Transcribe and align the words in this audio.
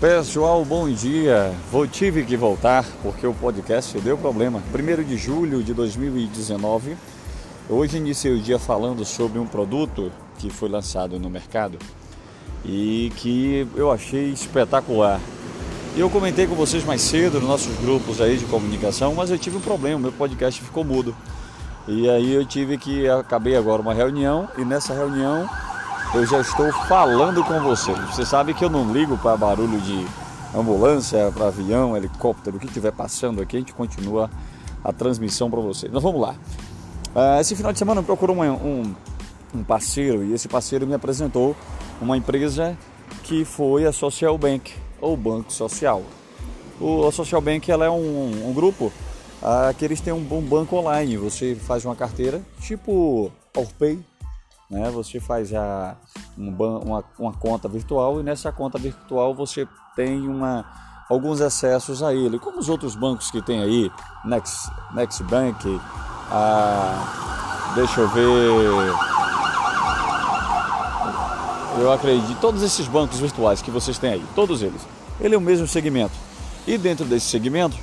Pessoal, 0.00 0.64
bom 0.64 0.90
dia. 0.90 1.54
Vou 1.70 1.86
tive 1.86 2.24
que 2.24 2.36
voltar 2.36 2.84
porque 3.00 3.26
o 3.26 3.32
podcast 3.32 3.96
deu 4.00 4.18
problema. 4.18 4.60
1 4.74 5.04
de 5.04 5.16
julho 5.16 5.62
de 5.62 5.72
2019. 5.72 6.96
Hoje 7.70 7.96
iniciei 7.96 8.34
o 8.34 8.40
dia 8.40 8.58
falando 8.58 9.04
sobre 9.04 9.38
um 9.38 9.46
produto 9.46 10.10
que 10.38 10.50
foi 10.50 10.68
lançado 10.68 11.18
no 11.18 11.30
mercado 11.30 11.78
e 12.64 13.12
que 13.16 13.66
eu 13.76 13.90
achei 13.90 14.30
espetacular. 14.30 15.20
Eu 15.96 16.10
comentei 16.10 16.48
com 16.48 16.56
vocês 16.56 16.84
mais 16.84 17.00
cedo 17.00 17.38
nos 17.38 17.48
nossos 17.48 17.78
grupos 17.78 18.20
aí 18.20 18.36
de 18.36 18.44
comunicação, 18.46 19.14
mas 19.14 19.30
eu 19.30 19.38
tive 19.38 19.58
um 19.58 19.60
problema, 19.60 20.00
meu 20.00 20.12
podcast 20.12 20.60
ficou 20.60 20.82
mudo. 20.82 21.14
E 21.86 22.10
aí 22.10 22.34
eu 22.34 22.44
tive 22.44 22.76
que 22.76 23.08
acabei 23.08 23.56
agora 23.56 23.80
uma 23.80 23.94
reunião 23.94 24.48
e 24.58 24.64
nessa 24.64 24.92
reunião 24.92 25.48
eu 26.14 26.26
já 26.26 26.40
estou 26.40 26.72
falando 26.86 27.42
com 27.42 27.60
você. 27.60 27.92
Você 27.92 28.24
sabe 28.24 28.54
que 28.54 28.64
eu 28.64 28.70
não 28.70 28.92
ligo 28.92 29.18
para 29.18 29.36
barulho 29.36 29.80
de 29.80 30.06
ambulância, 30.54 31.32
para 31.32 31.48
avião, 31.48 31.96
helicóptero, 31.96 32.56
o 32.56 32.60
que 32.60 32.66
estiver 32.66 32.92
passando 32.92 33.42
aqui, 33.42 33.56
a 33.56 33.58
gente 33.58 33.74
continua 33.74 34.30
a 34.84 34.92
transmissão 34.92 35.50
para 35.50 35.60
você. 35.60 35.88
Então 35.88 36.00
vamos 36.00 36.20
lá. 36.20 36.36
Uh, 37.14 37.40
esse 37.40 37.56
final 37.56 37.72
de 37.72 37.80
semana 37.80 38.00
eu 38.00 38.04
procuro 38.04 38.32
um, 38.32 38.94
um, 39.54 39.64
parceiro 39.64 40.24
e 40.24 40.32
esse 40.32 40.46
parceiro 40.46 40.86
me 40.86 40.94
apresentou 40.94 41.56
uma 42.00 42.16
empresa 42.16 42.78
que 43.24 43.44
foi 43.44 43.84
a 43.84 43.92
Social 43.92 44.38
Bank, 44.38 44.72
ou 45.00 45.16
Banco 45.16 45.52
Social. 45.52 46.02
O, 46.80 47.10
Social 47.10 47.40
Bank 47.40 47.68
ela 47.70 47.86
é 47.86 47.90
um, 47.90 48.50
um 48.50 48.52
grupo 48.52 48.92
uh, 49.42 49.74
que 49.76 49.84
eles 49.84 50.00
têm 50.00 50.12
um, 50.12 50.26
um 50.30 50.42
banco 50.42 50.76
online. 50.76 51.16
Você 51.16 51.56
faz 51.56 51.84
uma 51.84 51.96
carteira 51.96 52.40
tipo 52.60 53.32
Orpay, 53.56 53.98
né? 54.70 54.90
Você 54.90 55.20
faz 55.20 55.52
a, 55.54 55.96
um, 56.36 56.50
uma, 56.50 57.04
uma 57.18 57.32
conta 57.32 57.68
virtual 57.68 58.20
e 58.20 58.22
nessa 58.22 58.50
conta 58.52 58.78
virtual 58.78 59.34
você 59.34 59.66
tem 59.94 60.28
uma, 60.28 60.64
alguns 61.08 61.40
acessos 61.40 62.02
a 62.02 62.12
ele, 62.12 62.38
como 62.38 62.58
os 62.58 62.68
outros 62.68 62.94
bancos 62.94 63.30
que 63.30 63.42
tem 63.42 63.62
aí, 63.62 63.90
Next, 64.24 64.70
Next 64.94 65.22
Bank, 65.24 65.80
a, 66.30 67.72
deixa 67.74 68.00
eu 68.00 68.08
ver, 68.08 68.94
eu 71.80 71.92
acredito, 71.92 72.40
todos 72.40 72.62
esses 72.62 72.86
bancos 72.86 73.18
virtuais 73.18 73.60
que 73.60 73.70
vocês 73.70 73.98
têm 73.98 74.14
aí, 74.14 74.24
todos 74.34 74.62
eles, 74.62 74.82
ele 75.20 75.34
é 75.34 75.38
o 75.38 75.40
mesmo 75.40 75.66
segmento. 75.66 76.14
E 76.66 76.78
dentro 76.78 77.04
desse 77.04 77.26
segmento, 77.26 77.76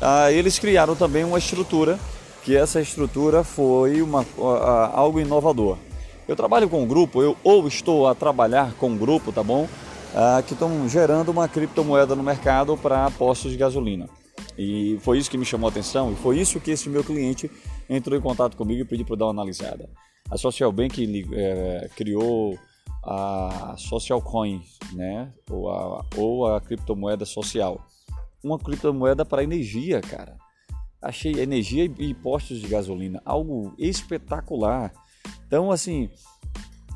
ah, 0.00 0.30
eles 0.32 0.58
criaram 0.58 0.96
também 0.96 1.24
uma 1.24 1.38
estrutura, 1.38 1.98
que 2.42 2.54
essa 2.54 2.80
estrutura 2.80 3.42
foi 3.42 4.02
uma, 4.02 4.26
algo 4.92 5.20
inovador. 5.20 5.78
Eu 6.26 6.34
trabalho 6.34 6.68
com 6.68 6.82
um 6.82 6.86
grupo, 6.86 7.22
eu 7.22 7.36
ou 7.44 7.68
estou 7.68 8.08
a 8.08 8.14
trabalhar 8.14 8.72
com 8.74 8.88
um 8.90 8.96
grupo, 8.96 9.30
tá 9.30 9.42
bom? 9.42 9.68
Ah, 10.14 10.42
que 10.46 10.54
estão 10.54 10.88
gerando 10.88 11.30
uma 11.30 11.48
criptomoeda 11.48 12.14
no 12.14 12.22
mercado 12.22 12.76
para 12.76 13.10
postos 13.10 13.50
de 13.50 13.58
gasolina. 13.58 14.08
E 14.56 14.98
foi 15.00 15.18
isso 15.18 15.30
que 15.30 15.36
me 15.36 15.44
chamou 15.44 15.68
a 15.68 15.70
atenção 15.70 16.12
e 16.12 16.16
foi 16.16 16.38
isso 16.38 16.60
que 16.60 16.70
esse 16.70 16.88
meu 16.88 17.02
cliente 17.02 17.50
entrou 17.90 18.16
em 18.16 18.22
contato 18.22 18.56
comigo 18.56 18.80
e 18.80 18.84
pediu 18.84 19.04
para 19.04 19.16
dar 19.16 19.24
uma 19.26 19.32
analisada. 19.32 19.90
A 20.30 20.38
Social 20.38 20.72
Bank 20.72 21.26
é, 21.34 21.90
criou 21.96 22.58
a 23.02 23.74
Social 23.76 24.22
Coin, 24.22 24.62
né? 24.92 25.30
Ou 25.50 25.68
a, 25.68 26.04
ou 26.16 26.46
a 26.46 26.60
criptomoeda 26.60 27.26
social. 27.26 27.86
Uma 28.42 28.58
criptomoeda 28.58 29.24
para 29.24 29.42
energia, 29.42 30.00
cara. 30.00 30.36
Achei 31.02 31.32
energia 31.40 31.84
e 31.98 32.14
postos 32.14 32.60
de 32.60 32.66
gasolina 32.66 33.20
algo 33.24 33.74
espetacular. 33.78 34.92
Então, 35.46 35.70
assim, 35.70 36.10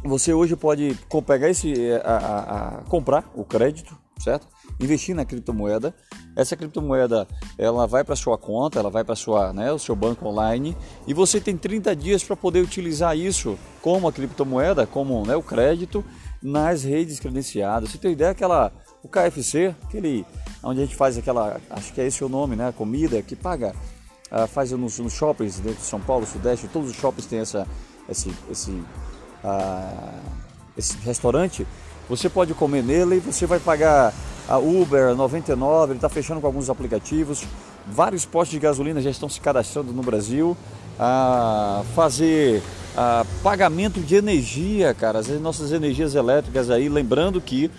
você 0.04 0.32
hoje 0.32 0.56
pode 0.56 0.96
pegar 1.26 1.48
esse, 1.48 1.72
é, 1.80 1.96
a, 2.04 2.16
a, 2.16 2.68
a, 2.68 2.70
comprar 2.84 3.30
o 3.34 3.44
crédito, 3.44 3.96
certo? 4.18 4.46
Investir 4.80 5.14
na 5.14 5.24
criptomoeda. 5.24 5.94
Essa 6.36 6.56
criptomoeda, 6.56 7.26
ela 7.56 7.86
vai 7.86 8.04
para 8.04 8.14
sua 8.14 8.38
conta, 8.38 8.78
ela 8.78 8.90
vai 8.90 9.02
para 9.02 9.16
sua, 9.16 9.52
né, 9.52 9.72
o 9.72 9.78
seu 9.78 9.96
banco 9.96 10.26
online 10.26 10.76
e 11.06 11.12
você 11.12 11.40
tem 11.40 11.56
30 11.56 11.96
dias 11.96 12.22
para 12.22 12.36
poder 12.36 12.60
utilizar 12.60 13.16
isso 13.16 13.58
como 13.82 14.06
a 14.06 14.12
criptomoeda, 14.12 14.86
como 14.86 15.26
né, 15.26 15.34
o 15.34 15.42
crédito 15.42 16.04
nas 16.40 16.84
redes 16.84 17.18
credenciadas. 17.18 17.90
Você 17.90 17.98
tem 17.98 18.12
ideia 18.12 18.30
aquela 18.30 18.72
o 19.02 19.08
KFC, 19.08 19.74
aquele 19.84 20.24
onde 20.62 20.80
a 20.80 20.84
gente 20.84 20.96
faz 20.96 21.16
aquela, 21.18 21.60
acho 21.70 21.92
que 21.92 22.00
é 22.00 22.06
esse 22.06 22.22
o 22.24 22.28
nome, 22.28 22.56
né, 22.56 22.72
comida 22.76 23.20
que 23.22 23.34
paga, 23.34 23.74
uh, 24.30 24.46
faz 24.46 24.70
nos, 24.72 24.98
nos 24.98 25.12
shoppings 25.12 25.58
dentro 25.60 25.80
de 25.80 25.86
São 25.86 26.00
Paulo, 26.00 26.26
Sudeste, 26.26 26.68
todos 26.68 26.90
os 26.90 26.96
shoppings 26.96 27.26
têm 27.26 27.40
essa 27.40 27.66
esse, 28.08 28.32
esse, 28.50 28.70
uh, 28.70 30.20
esse 30.76 30.96
restaurante, 30.98 31.66
você 32.08 32.28
pode 32.28 32.54
comer 32.54 32.82
nele 32.82 33.16
e 33.16 33.20
você 33.20 33.46
vai 33.46 33.58
pagar 33.58 34.14
a 34.48 34.58
Uber 34.58 35.14
99, 35.14 35.92
ele 35.92 35.98
está 35.98 36.08
fechando 36.08 36.40
com 36.40 36.46
alguns 36.46 36.70
aplicativos. 36.70 37.44
Vários 37.86 38.24
postos 38.24 38.52
de 38.52 38.58
gasolina 38.58 39.00
já 39.00 39.10
estão 39.10 39.28
se 39.28 39.40
cadastrando 39.40 39.92
no 39.92 40.02
Brasil. 40.02 40.56
A 40.98 41.84
fazer 41.94 42.62
a 42.96 43.24
pagamento 43.42 44.00
de 44.00 44.16
energia, 44.16 44.92
cara, 44.92 45.20
as 45.20 45.28
nossas 45.40 45.70
energias 45.70 46.16
elétricas 46.16 46.70
aí, 46.70 46.88
lembrando 46.88 47.40
que 47.40 47.70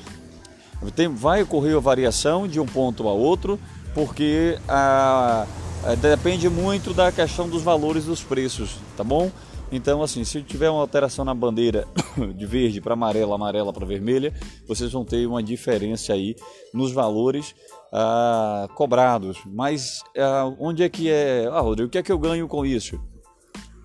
tem, 0.95 1.09
vai 1.09 1.41
ocorrer 1.41 1.75
a 1.75 1.79
variação 1.79 2.47
de 2.47 2.59
um 2.59 2.65
ponto 2.65 3.09
a 3.09 3.11
outro, 3.11 3.59
porque 3.93 4.57
a, 4.65 5.45
a, 5.83 5.95
depende 5.95 6.47
muito 6.47 6.93
da 6.93 7.11
questão 7.11 7.49
dos 7.49 7.61
valores 7.61 8.05
dos 8.05 8.23
preços, 8.23 8.77
tá 8.95 9.03
bom? 9.03 9.29
Então, 9.71 10.01
assim, 10.01 10.23
se 10.23 10.41
tiver 10.41 10.69
uma 10.69 10.81
alteração 10.81 11.23
na 11.23 11.33
bandeira 11.33 11.87
de 12.35 12.45
verde 12.45 12.81
para 12.81 12.93
amarela, 12.93 13.35
amarela 13.35 13.71
para 13.71 13.85
vermelha, 13.85 14.33
vocês 14.67 14.91
vão 14.91 15.05
ter 15.05 15.27
uma 15.27 15.43
diferença 15.43 16.13
aí 16.13 16.35
nos 16.73 16.91
valores 16.91 17.53
ah, 17.93 18.67
cobrados. 18.73 19.37
Mas 19.45 20.03
ah, 20.17 20.51
onde 20.59 20.83
é 20.83 20.89
que 20.89 21.09
é. 21.09 21.47
Ah, 21.51 21.59
Rodrigo, 21.59 21.87
o 21.87 21.91
que 21.91 21.99
é 21.99 22.03
que 22.03 22.11
eu 22.11 22.17
ganho 22.17 22.47
com 22.47 22.65
isso? 22.65 22.99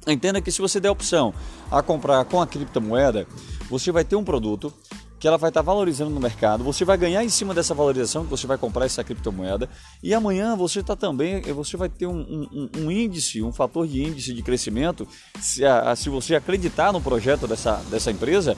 Entenda 0.07 0.41
que 0.41 0.51
se 0.51 0.61
você 0.61 0.81
der 0.81 0.91
opção 0.91 1.33
a 1.71 1.83
comprar 1.83 2.25
com 2.27 2.41
a 2.41 2.47
criptomoeda, 2.47 3.27
você 3.71 3.91
vai 3.91 4.05
ter 4.05 4.17
um 4.17 4.25
produto 4.25 4.73
que 5.19 5.29
ela 5.29 5.39
vai 5.39 5.51
estar 5.51 5.63
valorizando 5.63 6.11
no 6.11 6.21
mercado, 6.21 6.63
você 6.63 6.85
vai 6.85 6.97
ganhar 6.97 7.25
em 7.25 7.29
cima 7.29 7.55
dessa 7.55 7.73
valorização 7.73 8.25
que 8.25 8.31
você 8.31 8.47
vai 8.47 8.59
comprar 8.59 8.85
essa 8.85 9.03
criptomoeda 9.03 9.69
e 10.03 10.13
amanhã 10.13 10.57
você 10.57 10.81
está 10.81 10.95
também, 10.95 11.41
você 11.53 11.77
vai 11.77 11.89
ter 11.89 12.07
um, 12.07 12.21
um, 12.53 12.71
um, 12.77 12.91
índice, 12.91 13.43
um 13.43 13.53
fator 13.53 13.87
de 13.87 14.03
índice 14.03 14.35
de 14.35 14.43
crescimento, 14.43 15.07
se, 15.41 15.65
a, 15.65 15.95
se 15.97 16.09
você 16.09 16.35
acreditar 16.35 16.93
no 16.93 17.01
projeto 17.01 17.47
dessa, 17.47 17.77
dessa 17.91 18.11
empresa, 18.11 18.57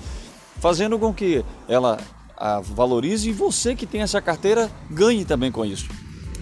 fazendo 0.59 0.99
com 0.99 1.13
que 1.13 1.45
ela 1.69 1.99
a, 2.37 2.61
valorize 2.61 3.29
e 3.29 3.33
você 3.33 3.75
que 3.75 3.87
tem 3.87 4.03
essa 4.03 4.21
carteira 4.21 4.71
ganhe 4.91 5.25
também 5.25 5.53
com 5.53 5.65
isso. 5.65 5.89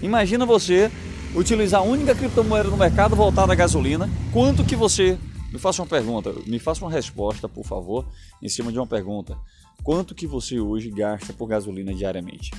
Imagina 0.02 0.46
você 0.46 0.90
utilizar 1.34 1.80
a 1.80 1.84
única 1.84 2.14
criptomoeda 2.14 2.70
no 2.70 2.76
mercado 2.76 3.16
voltada 3.16 3.52
à 3.52 3.56
gasolina, 3.56 4.08
quanto 4.32 4.64
que 4.64 4.76
você 4.76 5.18
me 5.52 5.58
faça 5.58 5.82
uma 5.82 5.88
pergunta, 5.88 6.34
me 6.46 6.58
faça 6.58 6.84
uma 6.84 6.90
resposta, 6.90 7.48
por 7.48 7.64
favor, 7.64 8.04
em 8.42 8.48
cima 8.48 8.72
de 8.72 8.78
uma 8.78 8.86
pergunta. 8.86 9.36
Quanto 9.84 10.14
que 10.14 10.26
você 10.26 10.58
hoje 10.58 10.88
gasta 10.88 11.34
por 11.34 11.46
gasolina 11.46 11.92
diariamente? 11.92 12.50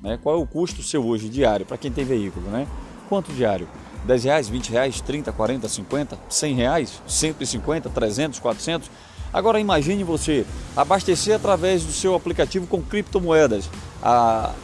Né? 0.00 0.16
Qual 0.22 0.36
é 0.36 0.38
o 0.38 0.46
custo 0.46 0.84
seu 0.84 1.04
hoje 1.04 1.28
diário 1.28 1.66
para 1.66 1.76
quem 1.76 1.90
tem 1.90 2.04
veículo? 2.04 2.48
Né? 2.48 2.64
Quanto 3.08 3.32
diário? 3.32 3.68
10 4.04 4.24
reais, 4.24 4.48
20 4.48 4.70
reais, 4.70 5.00
30, 5.00 5.32
40, 5.32 5.68
50, 5.68 6.18
100 6.28 6.54
reais, 6.54 7.02
150, 7.08 7.90
300, 7.90 8.38
400? 8.38 8.88
Agora 9.32 9.58
imagine 9.58 10.04
você 10.04 10.46
abastecer 10.76 11.34
através 11.34 11.84
do 11.84 11.92
seu 11.92 12.14
aplicativo 12.14 12.68
com 12.68 12.80
criptomoedas. 12.80 13.68
Ah, 14.00 14.54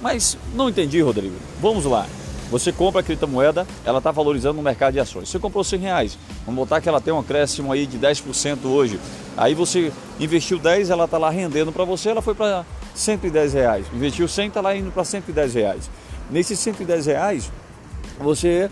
mas 0.00 0.38
não 0.54 0.70
entendi, 0.70 1.02
Rodrigo. 1.02 1.36
Vamos 1.60 1.84
lá. 1.84 2.06
Você 2.50 2.70
compra 2.70 3.00
a 3.00 3.02
criptomoeda, 3.02 3.66
ela 3.84 3.98
está 3.98 4.10
valorizando 4.10 4.56
no 4.56 4.62
mercado 4.62 4.92
de 4.92 5.00
ações. 5.00 5.28
Você 5.28 5.38
comprou 5.38 5.64
100 5.64 5.78
reais, 5.80 6.18
vamos 6.44 6.60
botar 6.60 6.80
que 6.80 6.88
ela 6.88 7.00
tem 7.00 7.12
um 7.12 7.18
acréscimo 7.18 7.72
aí 7.72 7.86
de 7.86 7.98
10% 7.98 8.64
hoje. 8.66 9.00
Aí 9.36 9.54
você 9.54 9.92
investiu 10.20 10.58
10, 10.58 10.90
ela 10.90 11.06
está 11.06 11.18
lá 11.18 11.30
rendendo 11.30 11.72
para 11.72 11.84
você, 11.84 12.10
ela 12.10 12.22
foi 12.22 12.34
para 12.34 12.64
110 12.94 13.54
reais. 13.54 13.86
Investiu 13.92 14.28
100, 14.28 14.48
está 14.48 14.60
lá 14.60 14.76
indo 14.76 14.90
para 14.90 15.04
110 15.04 15.54
reais. 15.54 15.90
Nesses 16.30 16.58
110 16.60 17.06
reais, 17.06 17.50
você 18.18 18.70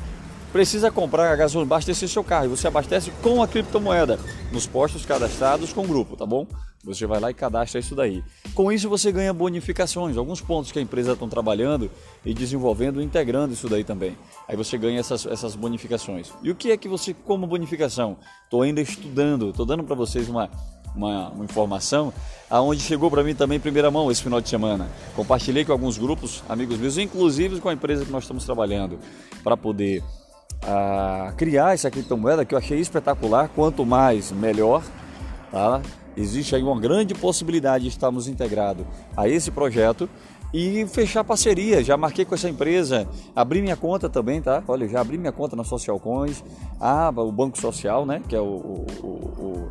precisa 0.52 0.90
comprar 0.90 1.32
a 1.32 1.36
gasolina, 1.36 1.66
abastecer 1.66 2.08
seu 2.08 2.22
carro. 2.22 2.44
E 2.44 2.48
você 2.48 2.68
abastece 2.68 3.10
com 3.22 3.42
a 3.42 3.48
criptomoeda 3.48 4.20
nos 4.52 4.66
postos 4.66 5.06
cadastrados 5.06 5.72
com 5.72 5.82
o 5.82 5.88
grupo, 5.88 6.16
tá 6.16 6.26
bom? 6.26 6.46
Você 6.84 7.06
vai 7.06 7.20
lá 7.20 7.30
e 7.30 7.34
cadastra 7.34 7.78
isso 7.78 7.94
daí. 7.94 8.24
Com 8.54 8.72
isso 8.72 8.88
você 8.88 9.12
ganha 9.12 9.32
bonificações, 9.32 10.16
alguns 10.16 10.40
pontos 10.40 10.72
que 10.72 10.78
a 10.80 10.82
empresa 10.82 11.12
está 11.12 11.26
trabalhando 11.28 11.88
e 12.24 12.34
desenvolvendo, 12.34 13.00
integrando 13.00 13.54
isso 13.54 13.68
daí 13.68 13.84
também. 13.84 14.16
Aí 14.48 14.56
você 14.56 14.76
ganha 14.76 14.98
essas, 14.98 15.24
essas 15.24 15.54
bonificações. 15.54 16.32
E 16.42 16.50
o 16.50 16.56
que 16.56 16.72
é 16.72 16.76
que 16.76 16.88
você, 16.88 17.14
como 17.14 17.46
bonificação? 17.46 18.16
Estou 18.44 18.62
ainda 18.62 18.80
estudando, 18.80 19.50
estou 19.50 19.64
dando 19.64 19.84
para 19.84 19.94
vocês 19.94 20.28
uma, 20.28 20.50
uma, 20.94 21.28
uma, 21.30 21.44
informação 21.44 22.12
aonde 22.50 22.80
chegou 22.80 23.08
para 23.08 23.22
mim 23.22 23.34
também 23.34 23.58
em 23.58 23.60
primeira 23.60 23.88
mão 23.88 24.10
esse 24.10 24.22
final 24.22 24.40
de 24.40 24.48
semana. 24.48 24.90
Compartilhei 25.14 25.64
com 25.64 25.70
alguns 25.70 25.96
grupos, 25.96 26.42
amigos 26.48 26.78
meus, 26.78 26.98
inclusive 26.98 27.60
com 27.60 27.68
a 27.68 27.72
empresa 27.72 28.04
que 28.04 28.10
nós 28.10 28.24
estamos 28.24 28.44
trabalhando, 28.44 28.98
para 29.44 29.56
poder 29.56 30.02
a 30.60 31.32
criar 31.36 31.74
essa 31.74 31.90
criptomoeda 31.90 32.44
que 32.44 32.54
eu 32.54 32.58
achei 32.58 32.78
espetacular. 32.78 33.48
Quanto 33.54 33.86
mais, 33.86 34.32
melhor. 34.32 34.82
Tá? 35.50 35.80
Existe 36.16 36.54
aí 36.54 36.62
uma 36.62 36.78
grande 36.78 37.14
possibilidade 37.14 37.84
de 37.84 37.90
estarmos 37.90 38.28
integrados 38.28 38.84
a 39.16 39.28
esse 39.28 39.50
projeto 39.50 40.08
e 40.52 40.84
fechar 40.86 41.24
parceria. 41.24 41.82
Já 41.82 41.96
marquei 41.96 42.24
com 42.24 42.34
essa 42.34 42.48
empresa, 42.48 43.08
abri 43.34 43.62
minha 43.62 43.76
conta 43.76 44.08
também, 44.08 44.42
tá? 44.42 44.62
Olha, 44.68 44.86
já 44.88 45.00
abri 45.00 45.16
minha 45.16 45.32
conta 45.32 45.56
na 45.56 45.64
Social 45.64 45.98
Coins, 45.98 46.44
ah, 46.78 47.10
o 47.16 47.32
Banco 47.32 47.58
Social, 47.58 48.04
né? 48.04 48.20
Que 48.28 48.36
é 48.36 48.40
o, 48.40 48.44
o, 48.44 48.84
o, 49.08 49.68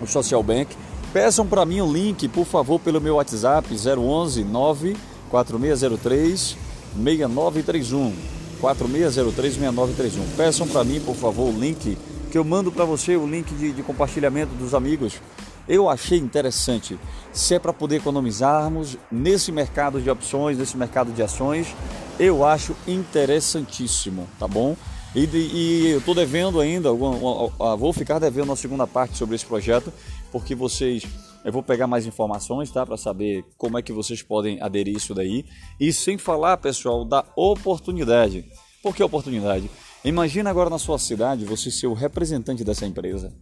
o 0.00 0.06
Social 0.06 0.42
Bank. 0.42 0.74
Peçam 1.12 1.46
para 1.46 1.64
mim 1.64 1.80
o 1.80 1.92
link, 1.92 2.28
por 2.28 2.44
favor, 2.44 2.78
pelo 2.78 3.00
meu 3.00 3.16
WhatsApp 3.16 3.74
011 3.74 4.44
94603 4.44 6.56
6931. 6.94 8.12
4603 8.60 9.54
6931. 9.54 10.36
Peçam 10.36 10.66
para 10.66 10.84
mim, 10.84 11.00
por 11.00 11.14
favor, 11.14 11.54
o 11.54 11.58
link 11.58 11.96
que 12.30 12.38
eu 12.38 12.44
mando 12.44 12.72
para 12.72 12.84
você, 12.84 13.16
o 13.16 13.26
link 13.26 13.54
de, 13.54 13.72
de 13.72 13.82
compartilhamento 13.82 14.54
dos 14.54 14.74
amigos 14.74 15.20
eu 15.68 15.88
achei 15.88 16.18
interessante. 16.18 16.98
Se 17.32 17.54
é 17.54 17.58
para 17.58 17.72
poder 17.72 17.96
economizarmos 17.96 18.96
nesse 19.10 19.50
mercado 19.50 20.00
de 20.00 20.08
opções, 20.08 20.56
nesse 20.56 20.76
mercado 20.76 21.12
de 21.12 21.22
ações, 21.22 21.74
eu 22.18 22.44
acho 22.44 22.74
interessantíssimo, 22.86 24.28
tá 24.38 24.46
bom? 24.46 24.76
E, 25.14 25.24
e 25.24 25.90
eu 25.90 25.98
estou 25.98 26.14
devendo 26.14 26.60
ainda, 26.60 26.90
vou 26.92 27.92
ficar 27.92 28.18
devendo 28.18 28.52
a 28.52 28.56
segunda 28.56 28.86
parte 28.86 29.16
sobre 29.16 29.34
esse 29.34 29.46
projeto, 29.46 29.92
porque 30.30 30.54
vocês, 30.54 31.04
eu 31.46 31.52
vou 31.52 31.62
pegar 31.62 31.86
mais 31.86 32.06
informações, 32.06 32.70
tá, 32.72 32.84
para 32.84 32.96
saber 32.96 33.44
como 33.56 33.78
é 33.78 33.82
que 33.82 33.92
vocês 33.92 34.20
podem 34.20 34.60
aderir 34.60 34.96
isso 34.96 35.14
daí. 35.14 35.46
E 35.78 35.92
sem 35.92 36.18
falar, 36.18 36.56
pessoal, 36.56 37.04
da 37.04 37.24
oportunidade. 37.36 38.44
Por 38.82 38.94
que 38.94 39.02
oportunidade? 39.02 39.70
Imagina 40.04 40.50
agora 40.50 40.68
na 40.68 40.78
sua 40.78 40.98
cidade 40.98 41.44
você 41.44 41.70
ser 41.70 41.86
o 41.86 41.94
representante 41.94 42.64
dessa 42.64 42.84
empresa 42.84 43.32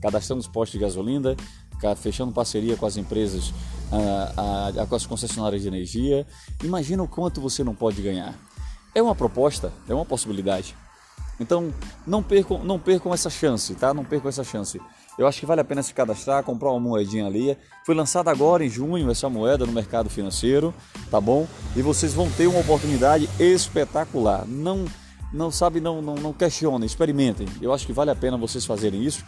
cadastrando 0.00 0.40
os 0.40 0.48
postos 0.48 0.72
de 0.72 0.84
gasolina, 0.84 1.36
fechando 1.96 2.32
parceria 2.32 2.76
com 2.76 2.86
as 2.86 2.96
empresas, 2.96 3.52
a, 3.90 4.82
a, 4.82 4.86
com 4.86 4.94
as 4.94 5.06
concessionárias 5.06 5.62
de 5.62 5.68
energia. 5.68 6.26
Imagina 6.62 7.02
o 7.02 7.08
quanto 7.08 7.40
você 7.40 7.64
não 7.64 7.74
pode 7.74 8.02
ganhar. 8.02 8.34
É 8.94 9.02
uma 9.02 9.14
proposta, 9.14 9.72
é 9.88 9.94
uma 9.94 10.04
possibilidade. 10.04 10.74
Então, 11.38 11.72
não 12.06 12.22
percam, 12.22 12.64
não 12.64 12.78
percam 12.78 13.12
essa 13.12 13.28
chance, 13.28 13.74
tá? 13.74 13.92
Não 13.92 14.04
percam 14.04 14.28
essa 14.28 14.42
chance. 14.42 14.80
Eu 15.18 15.26
acho 15.26 15.40
que 15.40 15.46
vale 15.46 15.60
a 15.60 15.64
pena 15.64 15.82
se 15.82 15.94
cadastrar, 15.94 16.42
comprar 16.42 16.70
uma 16.70 16.80
moedinha 16.80 17.26
ali. 17.26 17.56
Foi 17.84 17.94
lançada 17.94 18.30
agora 18.30 18.64
em 18.64 18.68
junho 18.68 19.10
essa 19.10 19.28
moeda 19.30 19.64
no 19.64 19.72
mercado 19.72 20.10
financeiro, 20.10 20.74
tá 21.10 21.20
bom? 21.20 21.46
E 21.74 21.80
vocês 21.80 22.12
vão 22.12 22.30
ter 22.30 22.46
uma 22.46 22.60
oportunidade 22.60 23.28
espetacular. 23.38 24.46
Não, 24.46 24.84
não 25.32 25.50
sabe, 25.50 25.80
não, 25.80 26.02
não, 26.02 26.16
não 26.16 26.32
questionem, 26.32 26.84
experimentem. 26.84 27.48
Eu 27.62 27.72
acho 27.72 27.86
que 27.86 27.92
vale 27.92 28.10
a 28.10 28.16
pena 28.16 28.36
vocês 28.36 28.66
fazerem 28.66 29.02
isso. 29.02 29.24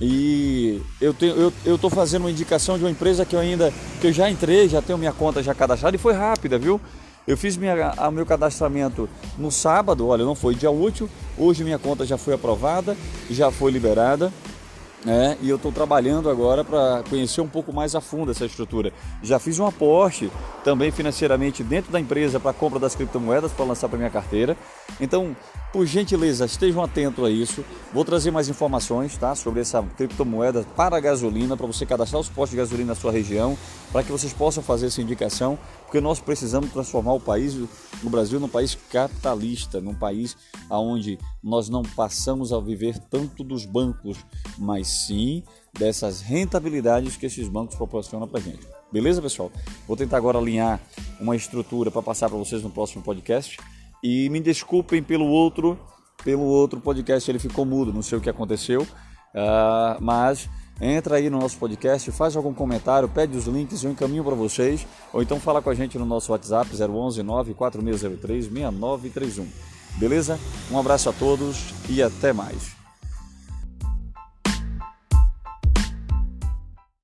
E 0.00 0.80
eu 1.00 1.12
tenho, 1.12 1.34
eu, 1.34 1.52
eu 1.64 1.76
tô 1.76 1.90
fazendo 1.90 2.22
uma 2.22 2.30
indicação 2.30 2.78
de 2.78 2.84
uma 2.84 2.90
empresa 2.90 3.24
que 3.24 3.34
eu 3.34 3.40
ainda 3.40 3.72
que 4.00 4.06
eu 4.06 4.12
já 4.12 4.30
entrei, 4.30 4.68
já 4.68 4.80
tenho 4.80 4.96
minha 4.96 5.12
conta 5.12 5.42
já 5.42 5.52
cadastrada 5.52 5.96
e 5.96 5.98
foi 5.98 6.12
rápida, 6.12 6.56
viu? 6.56 6.80
Eu 7.26 7.36
fiz 7.36 7.56
minha, 7.56 7.92
a, 7.96 8.10
meu 8.10 8.24
cadastramento 8.24 9.08
no 9.36 9.50
sábado, 9.50 10.06
olha, 10.06 10.24
não 10.24 10.34
foi 10.34 10.54
dia 10.54 10.70
útil. 10.70 11.10
Hoje 11.36 11.62
minha 11.62 11.78
conta 11.78 12.06
já 12.06 12.16
foi 12.16 12.32
aprovada, 12.32 12.96
já 13.28 13.50
foi 13.50 13.70
liberada. 13.70 14.32
É, 15.06 15.36
e 15.40 15.48
eu 15.48 15.56
estou 15.56 15.70
trabalhando 15.70 16.28
agora 16.28 16.64
para 16.64 17.04
conhecer 17.08 17.40
um 17.40 17.48
pouco 17.48 17.72
mais 17.72 17.94
a 17.94 18.00
fundo 18.00 18.32
essa 18.32 18.44
estrutura. 18.44 18.92
Já 19.22 19.38
fiz 19.38 19.58
um 19.58 19.66
aporte 19.66 20.30
também 20.64 20.90
financeiramente 20.90 21.62
dentro 21.62 21.92
da 21.92 22.00
empresa 22.00 22.40
para 22.40 22.52
compra 22.52 22.78
das 22.78 22.96
criptomoedas 22.96 23.52
para 23.52 23.64
lançar 23.64 23.88
para 23.88 23.98
minha 23.98 24.10
carteira. 24.10 24.56
Então, 25.00 25.36
por 25.72 25.86
gentileza, 25.86 26.46
estejam 26.46 26.82
atentos 26.82 27.24
a 27.24 27.30
isso. 27.30 27.64
Vou 27.92 28.04
trazer 28.04 28.30
mais 28.30 28.48
informações 28.48 29.16
tá, 29.16 29.34
sobre 29.34 29.60
essa 29.60 29.82
criptomoeda 29.82 30.64
para 30.76 30.98
gasolina, 31.00 31.56
para 31.56 31.66
você 31.66 31.84
cadastrar 31.84 32.20
os 32.20 32.28
postos 32.28 32.50
de 32.50 32.56
gasolina 32.56 32.88
na 32.88 32.94
sua 32.94 33.12
região, 33.12 33.56
para 33.92 34.02
que 34.02 34.10
vocês 34.10 34.32
possam 34.32 34.62
fazer 34.62 34.86
essa 34.86 35.02
indicação, 35.02 35.58
porque 35.84 36.00
nós 36.00 36.20
precisamos 36.20 36.70
transformar 36.72 37.14
o 37.14 37.20
país, 37.20 37.54
o 37.54 38.10
Brasil, 38.10 38.40
num 38.40 38.48
país 38.48 38.76
capitalista, 38.90 39.80
num 39.80 39.94
país 39.94 40.36
onde 40.70 41.18
nós 41.42 41.68
não 41.68 41.82
passamos 41.82 42.52
a 42.52 42.60
viver 42.60 42.98
tanto 43.10 43.44
dos 43.44 43.64
bancos, 43.64 44.18
mas 44.58 44.86
sim 44.88 45.42
dessas 45.78 46.20
rentabilidades 46.20 47.16
que 47.16 47.26
esses 47.26 47.48
bancos 47.48 47.76
proporcionam 47.76 48.26
para 48.26 48.40
a 48.40 48.42
gente. 48.42 48.66
Beleza, 48.90 49.20
pessoal? 49.20 49.52
Vou 49.86 49.96
tentar 49.96 50.16
agora 50.16 50.38
alinhar 50.38 50.80
uma 51.20 51.36
estrutura 51.36 51.90
para 51.90 52.02
passar 52.02 52.28
para 52.28 52.38
vocês 52.38 52.62
no 52.62 52.70
próximo 52.70 53.02
podcast. 53.02 53.58
E 54.02 54.28
me 54.30 54.40
desculpem 54.40 55.02
pelo 55.02 55.26
outro, 55.26 55.78
pelo 56.24 56.44
outro 56.44 56.80
podcast, 56.80 57.30
ele 57.30 57.38
ficou 57.38 57.64
mudo, 57.64 57.92
não 57.92 58.02
sei 58.02 58.18
o 58.18 58.20
que 58.20 58.30
aconteceu, 58.30 58.82
uh, 58.82 60.00
mas 60.00 60.48
entra 60.80 61.16
aí 61.16 61.28
no 61.28 61.38
nosso 61.38 61.58
podcast, 61.58 62.10
faz 62.12 62.36
algum 62.36 62.54
comentário, 62.54 63.08
pede 63.08 63.36
os 63.36 63.46
links, 63.46 63.82
eu 63.82 63.90
encaminho 63.90 64.22
para 64.22 64.34
vocês, 64.34 64.86
ou 65.12 65.22
então 65.22 65.40
fala 65.40 65.60
com 65.60 65.70
a 65.70 65.74
gente 65.74 65.98
no 65.98 66.06
nosso 66.06 66.30
WhatsApp 66.32 66.70
011 66.70 67.22
94603 67.22 68.44
6931. 68.46 69.46
Beleza? 69.96 70.38
Um 70.70 70.78
abraço 70.78 71.10
a 71.10 71.12
todos 71.12 71.74
e 71.88 72.00
até 72.00 72.32
mais. 72.32 72.77